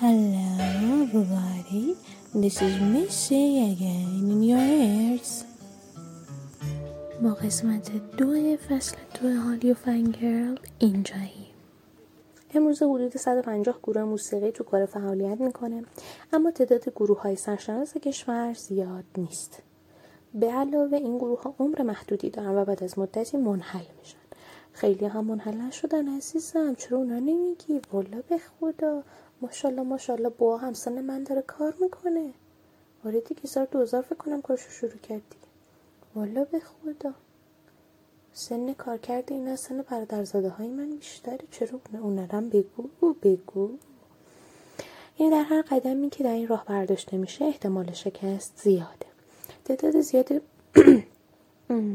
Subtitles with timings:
[0.00, 0.48] Hello
[1.02, 1.96] everybody,
[2.32, 5.44] this is Missy again in your ears.
[7.22, 11.46] با قسمت دو فصل دو هالیو فنگرل اینجایی.
[12.54, 15.84] امروز حدود 150 گروه موسیقی تو کار فعالیت می‌کنه
[16.32, 19.62] اما تعداد گروه های سرشناس کشور زیاد نیست.
[20.34, 24.18] به علاوه این گروه ها عمر محدودی دارن و بعد از مدتی منحل میشن.
[24.72, 29.02] خیلی هم منحل نشدن عزیزم چرا اونا نمیگی؟ والا به خدا.
[29.42, 32.32] ماشاءالله ماشاءالله با هم سن من داره کار می‌کنه.
[33.04, 35.36] آره دیگه سال دوزار فکر کنم کارشو شروع کردی.
[36.14, 37.14] والا به خدا.
[38.32, 41.38] سن کار کرده این سن برادرزاده های من بیشتره.
[41.50, 43.70] چرا اونرم بگو؟ بگو.
[45.16, 49.06] این در هر قدمی که در این راه برداشته میشه احتمال شکست زیاده.
[49.64, 50.42] تعداد زیاد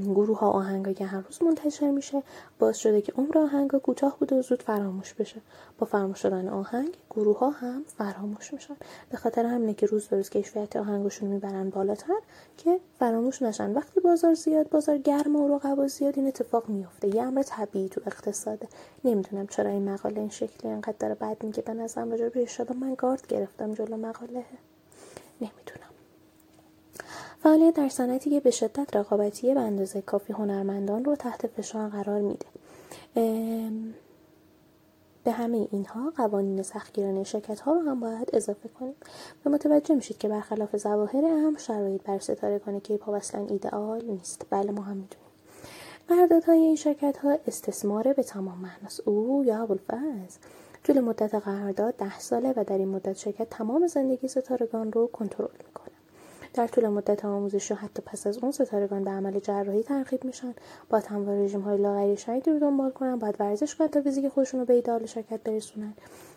[0.06, 2.24] گروه ها آهنگا که هر روز منتشر میشه
[2.60, 5.42] باز شده که عمر آهنگا کوتاه بوده و زود فراموش بشه.
[5.80, 8.76] با فراموش شدن آهنگ گروه ها هم فراموش میشن.
[9.10, 12.14] به خاطر همینه که روز به روز کیفیت آهنگشون می‌برن بالاتر
[12.58, 13.74] که فراموش نشن.
[13.74, 18.02] وقتی بازار زیاد بازار گرم و رقبا زیاد این اتفاق میفته یه امر طبیعی تو
[18.06, 18.68] اقتصاده.
[19.06, 21.62] نمی‌دونم چرا این مقاله این شکلی انقدر داره بد میگه.
[21.62, 22.08] به نظرم
[22.82, 24.46] من گارد گرفتم جلو مقاله.
[25.42, 25.93] نمی‌دونم.
[27.44, 32.22] فعالیت در صنعتی که به شدت رقابتی به اندازه کافی هنرمندان رو تحت فشار قرار
[32.22, 32.46] میده.
[35.24, 38.96] به همه اینها قوانین سختگیرانه شرکت ها رو هم باید اضافه کنیم.
[39.46, 44.46] و متوجه میشید که برخلاف ظواهر اهم شرایط بر ستارگان کیپ ها اصلا ایدئال نیست.
[44.50, 45.28] بله ما هم می‌دونیم.
[46.08, 49.08] قراردادهای این شرکت ها استثماره به تمام معناست.
[49.08, 50.38] او یا ابوالفضل.
[50.84, 55.58] طول مدت قرارداد ده ساله و در این مدت شرکت تمام زندگی ستارگان رو کنترل
[55.68, 55.93] می‌کنه.
[56.54, 60.54] در طول مدت آموزش و حتی پس از اون ستارگان به عمل جراحی ترغیب میشن.
[60.90, 64.60] با هموار رژیم های لاغری شدیدی رو دنبال کنن باید ورزش کنن تا فیزیک خودشون
[64.60, 65.94] رو به ایدال شرکت برسونن.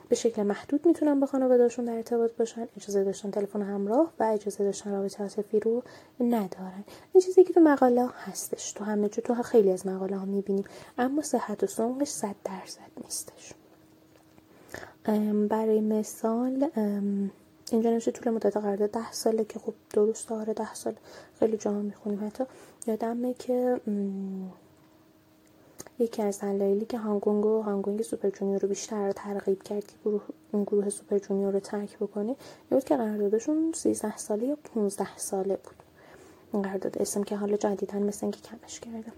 [0.08, 2.68] به شکل محدود می‌تونن با خانوادهشون در ارتباط باشن.
[2.76, 5.82] اجازه داشتن تلفن همراه و اجازه داشتن رابطه عاطفی رو
[6.20, 6.84] ندارن.
[7.12, 8.72] این چیزی که تو مقاله هستش.
[8.72, 10.64] تو همه جو تو خیلی از مقاله ها می‌بینیم.
[10.98, 13.52] اما صحت و سنقش صد درصد نیستش.
[15.48, 16.70] برای مثال
[17.70, 20.94] اینجا نمیشه طول مدت قرارداد ده ساله که خب درست آره ده سال
[21.38, 22.44] خیلی جا می‌خونیم حتی.
[22.86, 23.80] یادمه که
[25.98, 30.22] یکی از دلایلی که هانگونگ و هانگونگ Super Junior رو بیشتر ترغیب کرد که گروه
[30.52, 32.36] اون گروه Super Junior رو ترک بکنه
[32.70, 35.82] بود که قراردادشون 13 ساله یا 15 ساله بود.
[36.52, 39.12] این قرارداد SM که حالا جدیدن مثل اینکه کمش کرده.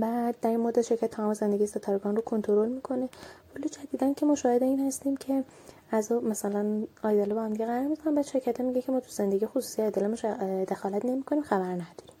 [0.00, 3.08] بعد در این مدت شرکت تمام زندگی ستارگان رو کنترل می‌کنه.
[3.56, 5.44] ولی جدیدن که مشاهده این هستیم که
[5.90, 9.82] از مثلا idol با هم قرار می‌کنن بعد شرکت میگه که ما تو زندگی خصوصی
[9.82, 10.16] idol
[10.64, 12.16] دخالت نمی‌کنیم خبر نداریم.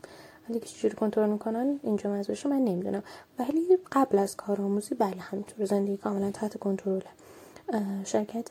[0.48, 3.02] ولی که چجوری کنترل می‌کنن؟ اینجا موضوعش من نمی‌دونم.
[3.38, 7.00] ولی قبل از کارآموزی بله همینطور زندگی کاملا تحت کنترل
[8.04, 8.50] شرکت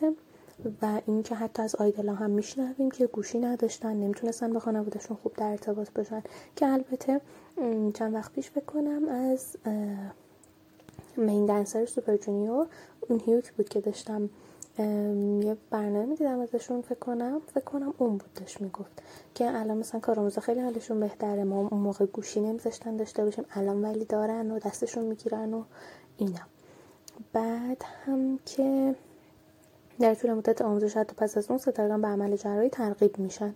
[0.82, 5.46] و اینکه حتی از آیدلا هم میشنویم که گوشی نداشتن نمی‌تونستن با خانوادهشون خوب در
[5.46, 6.24] ارتباط باشن.
[6.56, 7.22] که البته
[7.94, 9.56] چند وقت پیش بکنم از
[11.18, 12.68] مین دنسر سوپر جونیور
[13.10, 14.30] اون هیوک بود که داشتم
[15.44, 19.02] یه برنامه دیدم ازشون فکر کنم فکر کنم اون بود داشت می‌گفت
[19.36, 23.82] که الان مثلا کارآموزا خیلی حالشون بهتره ما اون موقع گوشی نمیذاشتن داشته باشیم الان
[23.82, 25.64] ولی دارن و دستشون می‌گیرن و
[26.18, 26.42] اینا.
[27.34, 28.96] بعد هم که
[30.02, 33.54] در طول مدت آموزش حتی پس از اون ستارگان به عمل جراحی ترغیب میشن.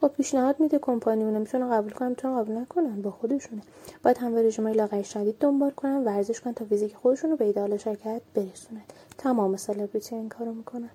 [0.00, 3.62] خب پیشنهاد میده کمپانی اون می‌تونه قبول کنن می‌تونه قبول نکنن با خودشونه.
[4.02, 7.76] باید هم رژیم لاغر شدید دنبال کنن ورزش کنن تا فیزیک خودشون رو به ایدال
[7.76, 8.82] شرکت برسونن.
[9.18, 10.90] تمام سلبریتی این کارو می‌کنن.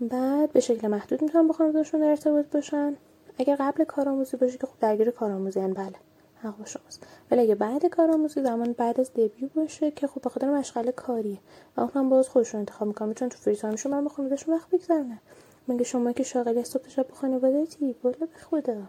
[0.00, 2.94] بعد به شکل محدود می‌تونن با خانوادهشون ارتباط باشن.
[3.38, 5.94] اگر قبل کارآموزی باشه که خب درگیر کارآموزی بله.
[6.42, 7.06] حق شماست.
[7.30, 11.38] ولی اگه بعد کارآموزی زمان بعد از دبیو باشه که خب به خاطر مشغله کاریه.
[11.76, 14.70] و اون هم باز خودشون انتخاب می‌کنن می‌تونن تو فری تایمشون من با خانوادهشون وقت
[14.70, 15.20] بگذرونن
[15.68, 18.82] مگه شما که شاغلی صبح شب با خانواده‌تی بالا به خدا.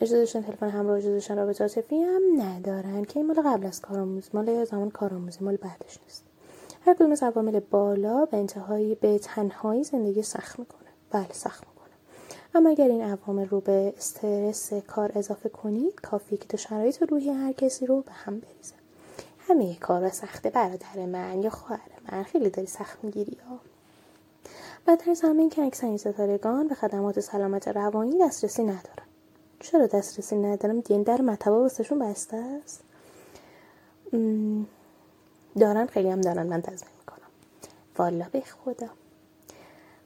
[0.00, 3.80] اجازه داشتن تلفن همراه اجازه داشتن رابطه عاطفی هم ندارن که این مال قبل از
[3.80, 6.24] کارآموزی مال زمان کارآموزی مال بعدش نیست.
[6.80, 10.88] هر کدوم از عوامل بالا به انتهایی به تنهایی زندگی سخت می‌کنه.
[11.10, 11.77] بله سخت می‌کنه.
[12.54, 17.30] اما اگر این عوامل رو به استرس کار اضافه کنید کافیه که تا شرایط روحی
[17.30, 18.74] هر کسی رو به هم بریزه.
[19.38, 23.58] همه کار سخته برادر من یا خواهر من خیلی داری سخت می‌گیری ها
[24.86, 29.06] بدتر از همه که اکثر این ستارگان به خدمات سلامت روانی دسترسی ندارن.
[29.60, 32.80] چرا دسترسی ندارم دین در مطبا واسهشون بسته است؟
[35.58, 37.28] دارن خیلی هم دارن من تضمین می‌کنم.
[37.98, 38.88] والا به خدا.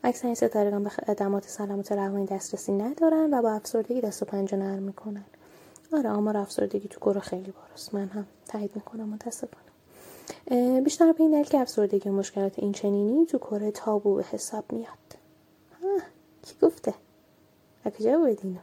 [0.05, 4.83] اکثر ستارگان به خدمات سلامت روانی دسترسی ندارن و با افسردگی دست و پنجه نرم
[4.83, 5.25] می‌کنن.
[5.93, 10.81] آره آمار افسردگی تو گروه خیلی باراست من هم تایید می‌کنم متاسفانه.
[10.81, 14.65] بیشتر به این دلیل که افسردگی و مشکلات این چنینی تو کره تابو به حساب
[14.73, 14.89] میاد.
[16.43, 16.95] کی گفته؟
[17.99, 18.59] کجا بود اینو؟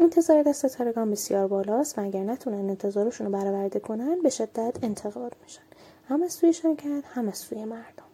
[0.00, 5.36] انتظار از ستارگان بسیار بالاست و اگر نتونن انتظارشون رو برآورده کنن به شدت انتقاد
[5.42, 5.62] میشن.
[6.08, 8.09] هم از سوی شرکت هم از سوی مردم.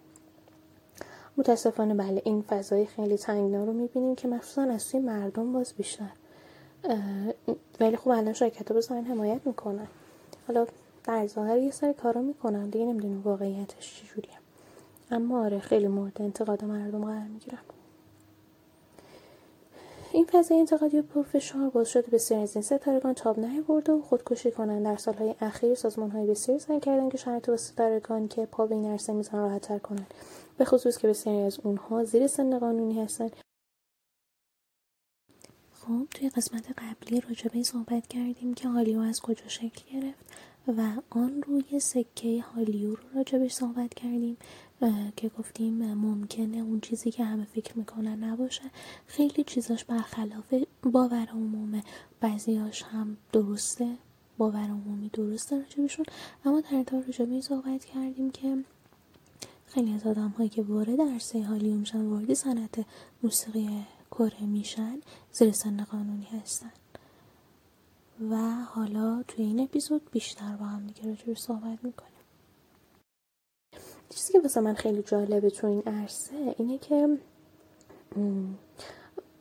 [1.36, 6.10] متاسفانه بله این فضای خیلی تنگنا رو می‌بینیم که مخصوصا از سوی مردم باز بیشتر.
[7.80, 9.86] ولی خب الان شرکت ها بزنن حمایت می‌کنن.
[10.46, 10.66] حالا
[11.04, 14.34] در ظاهر یه سری کارا می‌کنن دیگه نمی‌دونیم واقعیتش چجوریه.
[15.10, 17.58] اما آره خیلی مورد انتقاد مردم قرار می‌گیرن
[20.16, 24.84] این فضای انتقادی پرفشار باعث شده بسیاری از این ستارگان تاب نیاورده و خودکشی کنند.
[24.84, 28.74] در سالهای اخیر سازمان های بسیاری سعی کردن که شرط و ستارگان که پا به
[28.74, 30.14] این عرصه میزن راحتتر کنند.
[30.58, 33.36] به خصوص که بسیاری از اونها زیر سن قانونی هستند.
[35.74, 40.26] خب توی قسمت قبلی راجبه صحبت کردیم که هالیو از کجا شکل گرفت
[40.68, 44.36] و آن روی سکه هالیو رو راجبش صحبت کردیم.
[45.16, 48.62] که گفتیم ممکنه اون چیزی که همه فکر می‌کنن نباشه.
[49.06, 51.82] خیلی چیزاش برخلاف باور عمومه.
[52.20, 53.96] بعضیاش هم درسته.
[54.38, 56.06] باور عمومی درسته راجبشون.
[56.44, 58.64] اما در تا راجبه صحبت کردیم که
[59.66, 62.84] خیلی از آدم هایی که وارد عرصه هالیو میشن وارد صنعت
[63.22, 65.00] موسیقی کره میشن
[65.32, 66.72] زیر سن قانونی هستن.
[68.30, 72.15] و حالا توی این اپیزود بیشتر با هم دیگه راجبش صحبت می‌کنیم.
[74.26, 77.18] چیزی که واسه من خیلی جالبه تو این عرصه اینه که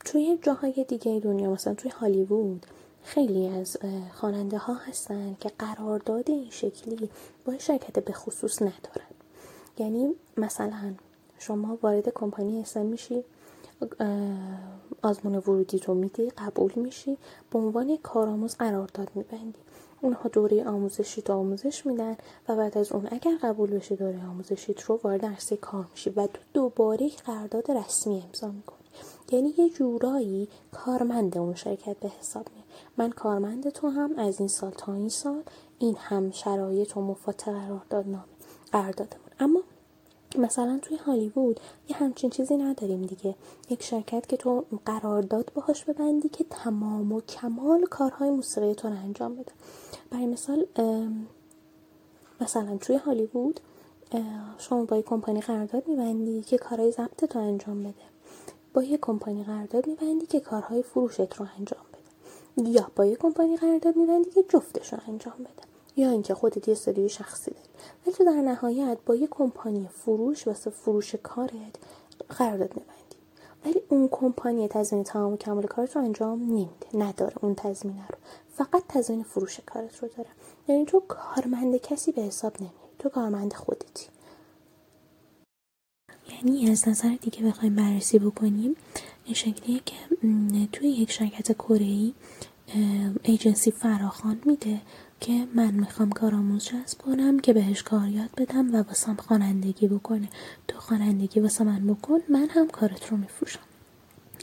[0.06, 2.66] توی جاهای دیگه دنیا مثلا توی هالیوود
[3.04, 3.78] خیلی از
[4.14, 7.10] خواننده ها هستن که قرارداد این شکلی
[7.46, 9.12] با شرکت به خصوص ندارن.
[9.78, 10.94] یعنی مثلا
[11.40, 13.24] شما وارد کمپانی اسم میشی
[15.02, 17.18] آزمون ورودی رو میدی قبول میشی؟
[17.52, 19.60] به عنوان کارآموز قرارداد میبندی.
[20.02, 22.18] اونها دوره آموزشی تو آموزش میدن
[22.50, 26.28] و بعد از اون اگر قبول بشی دوره آموزشیت رو وارد عرصه کار میشی و
[26.28, 28.78] تو دوباره قرارداد رسمی امضا می‌کنی.
[29.32, 32.66] یعنی یه جورایی کارمند اون شرکت به حساب میاد.
[32.98, 35.44] من کارمند تو هم از این سال تا این سال
[35.80, 38.24] این هم شرایط و مفات قرارداد نامه
[38.72, 39.26] قراردادمون.
[39.40, 39.62] اما
[40.40, 41.60] مثلا توی هالیوود
[41.90, 43.36] یه همچین چیزی نداریم دیگه.
[43.70, 48.94] یک شرکت که تو قرارداد باهاش ببندی که تمام و کمال کارهای موسیقی تو رو
[48.94, 49.52] انجام بده.
[50.12, 50.66] برای مثال
[52.42, 53.60] مثلا توی هالیوود
[54.58, 57.94] شما با یک کمپانی قرارداد میبندی که کارهای ضبط تو انجام بده.
[58.74, 62.70] با یک کمپانی قرارداد میبندی که کارهای فروشت رو انجام بده.
[62.70, 65.75] یا با یک کمپانی قرارداد میبندی که جفتش رو انجام بده.
[65.98, 67.70] یا اینکه خودت یه استودیو شخصی داری.
[68.06, 71.76] ولی تو در نهایت با یه کمپانی فروش واسه فروش کارت
[72.38, 73.18] قرارداد میبندی.
[73.66, 76.88] ولی اون کمپانی تضمین تمام و کمال کارت رو انجام نمیده.
[76.94, 78.18] نداره اون تضمینه رو.
[78.54, 80.30] فقط تضمین فروش کارت رو داره.
[80.68, 82.76] یعنی تو کارمند کسی به حساب نمیری.
[83.00, 84.08] تو کارمند خودتی.
[86.30, 88.76] یعنی از نظر دیگه بخوایم بررسی بکنیم
[89.26, 89.96] این شکلیه که
[90.72, 92.12] توی یک شرکت کره
[93.24, 94.82] ایجنسی فراخوان میده.
[95.20, 100.30] که من می‌خوام کارآموز جذب کنم که بهش کار یاد بدم و واسم خوانندگی بکنه.
[100.68, 103.60] تو خوانندگی واسه من بکن من هم کارت رو میفروشم.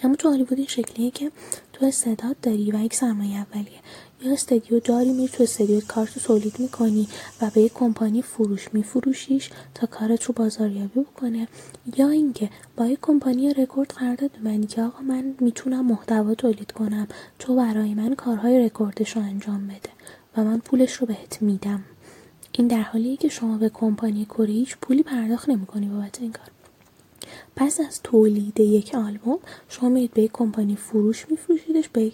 [0.02, 1.30] اما تو هالیوود این شکلیه که
[1.72, 3.78] تو استعداد داری و یک سرمایه اولیه.
[4.22, 7.08] یا استدیو داری میری تو استدیو کارت تولید می‌کنی
[7.40, 11.48] و به یک کمپانی فروش میفروشیش تا کارت رو بازاریابی بکنه.
[11.96, 17.08] یا اینکه با یک کمپانی رکورد قرارداد ببندی که آقا من می‌تونم محتوا تولید کنم.
[17.38, 19.91] تو برای من کارهای رکوردش رو انجام بده.
[20.36, 21.84] و من پولش رو بهت میدم.
[22.53, 26.46] این در حالیه که شما به کمپانی کره هیچ پولی پرداخت نمی‌کنی بابت این کار.
[27.56, 32.12] پس از تولید یک آلبوم شما میرید به یک کمپانی فروش میفروشیدش به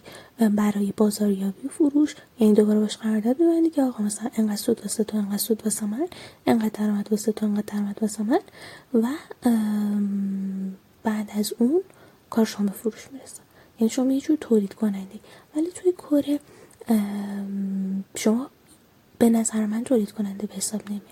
[0.48, 5.16] برای بازاریابی فروش یعنی دوباره باش قرارداد میبندی که آقا مثلا انقدر سود واسه تو
[5.16, 6.08] انقدر سود واسه من
[6.46, 8.40] انقدر درآمد واسه تو انقدر درآمد واسه من.
[8.94, 9.06] و
[11.02, 11.80] بعد از اون
[12.30, 13.40] کار شما به فروش می‌رسه.
[13.80, 15.20] یعنی شما یه جور تولید کنندی
[15.56, 16.40] ولی توی کره
[18.14, 18.50] شما
[19.18, 21.02] به نظر من تولید کننده به حساب نمیه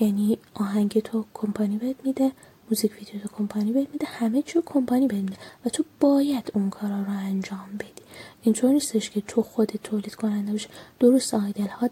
[0.00, 2.32] یعنی آهنگ تو کمپانی بهت میده
[2.70, 5.36] موزیک ویدیو تو کمپانی بهت میده همه چی کمپانی بهت میده
[5.66, 8.02] و تو باید اون کارا رو انجام بدی.
[8.42, 10.68] اینطور نیستش که تو خودت تولید کننده باشی.
[11.00, 11.90] درست آیدل ها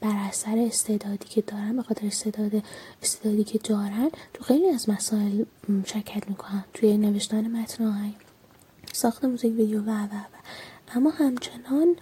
[0.00, 2.62] بر اثر استعدادی که دارن به خاطر استعداد
[3.02, 5.44] استعدادی که دارن تو خیلی از مسائل
[5.84, 6.64] شرکت می‌کنن.
[6.74, 8.14] توی نوشتن متن آهنگ
[8.92, 10.36] ساخت موزیک ویدیو و و و.
[10.94, 11.96] اما همچنان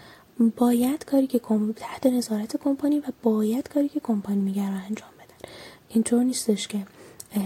[0.57, 1.41] باید کاری که
[1.77, 5.51] تحت نظارت کمپانی و باید کاری که کمپانی میگه رو انجام بدن.
[5.89, 6.87] اینطور نیستش که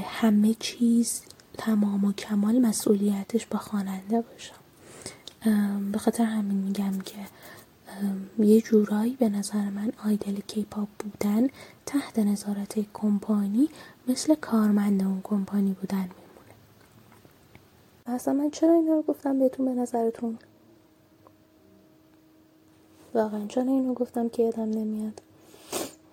[0.04, 1.22] همه چیز
[1.58, 4.52] تمام و کمال مسئولیتش با خواننده باشه.
[5.92, 7.16] به خاطر همین میگم که
[8.38, 11.48] یه جورایی به نظر من آیدل کیپاپ بودن
[11.86, 13.68] تحت نظارت کمپانی
[14.08, 16.54] مثل کارمند اون کمپانی بودن میمونه.
[18.06, 20.38] اصلا من چرا اینا رو گفتم بهتون به نظرتون؟
[23.18, 23.46] واقعا.
[23.46, 25.22] چرا اینو گفتم که یادم نمیاد.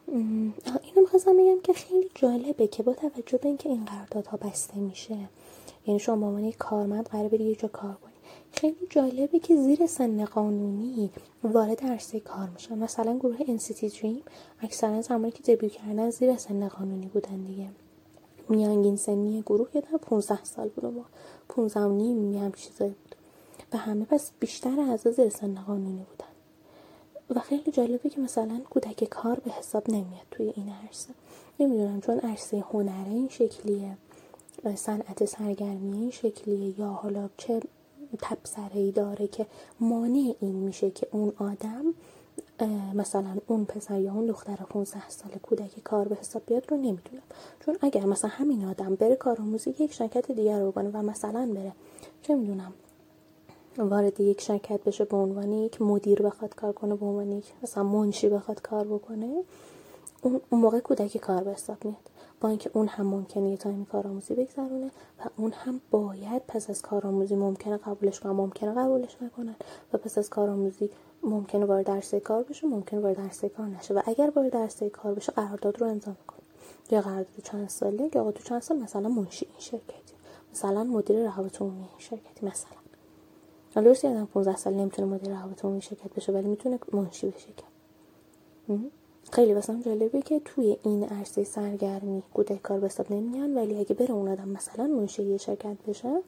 [0.08, 5.18] اینو می‌خواستم بگم که خیلی جالبه که با توجه به اینکه این قراردادها بسته میشه
[5.88, 8.14] یعنی شما به کارمند قرار بری یه جا کار کنی.
[8.52, 11.10] خیلی جالبه که زیر سن قانونی
[11.44, 12.78] وارد عرصه کار میشن.
[12.78, 14.22] مثلا گروه انسیتی دریم
[14.62, 17.68] اکثرا زمانی که دبیو کردن زیر سن قانونی بودن دیگه.
[18.50, 21.06] میانگین سنی گروه یه 15 سال بود ما
[21.50, 23.16] 15 و نیم چیزایی بود.
[23.74, 26.25] و همه پس بیشتر از زیر سن قانونی بودن.
[27.30, 31.10] و خیلی جالبه که مثلا کودک کار به حساب نمیاد توی این عرصه.
[31.60, 33.98] نمی‌دونم چون عرصه هنره این شکلیه
[34.76, 37.62] صنعت سرگرمی این شکلیه یا حالا چه
[38.22, 39.46] تبصره ای داره که
[39.80, 41.86] مانع این میشه که اون آدم
[42.94, 47.24] مثلا اون پسر یا اون دختر 15 سال کودک کار به حساب بیاد رو نمی‌دونم.
[47.66, 51.72] چون اگر مثلا همین آدم بره کارآموزی یک شرکت دیگر رو بکنه و مثلا بره
[52.22, 52.74] چه می‌دونم
[53.78, 57.84] وارد یک شرکت بشه به عنوان یک مدیر بخواد کار کنه به عنوان یک مثلا
[57.84, 59.44] منشی بخواد کار بکنه
[60.22, 62.10] اون موقع کودک کار به حساب میاد.
[62.42, 66.82] با اینکه اون هم ممکنه یه تایم کارآموزی بگذرونه و اون هم باید پس از
[66.82, 69.56] کارآموزی ممکنه قبولش کنن ممکنه قبولش نکنن
[69.94, 70.90] و پس از کارآموزی
[71.24, 75.14] ممکنه وارد درسه کار بشه ممکنه وارد درسه کار نشه و اگر وارد درسه کار
[75.14, 76.40] بشه قرارداد رو امضا می‌کنه.
[76.92, 80.14] یا قرارداد چند ساله یا تو چند سال مثلا منشی این شرکتی.
[80.52, 82.85] مثلا مدیر روابط عمومی شرکتی مثلا.
[83.76, 87.48] حالا درسته آدم 15 سال نمی‌تونه مدیر روابط عمومی شرکت بشه ولی می‌تونه منشی بشه
[89.32, 94.12] خیلی واسم جالبه که توی این عرصه سرگرمی کودک کار به نمیان ولی اگه بره
[94.12, 96.22] اون آدم مثلا منشی شرکت بشه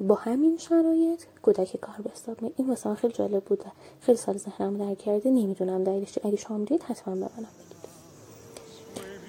[0.00, 4.76] با همین شرایط کودک کار به حساب این واسه خیلی جالب بوده خیلی سال ذهنم
[4.76, 7.76] در کرده نمی‌دونم دلیلش اگه شما دید حتما به منم بگید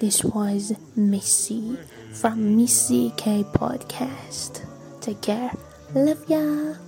[0.00, 0.64] This was
[0.96, 1.76] Missy
[2.20, 4.52] from Missy K Podcast.
[5.00, 5.50] Take care.
[5.94, 6.87] Love ya.